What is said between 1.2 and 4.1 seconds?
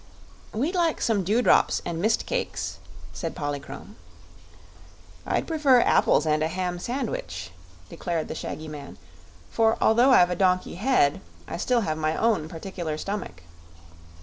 dewdrops and mist cakes," said Polychrome.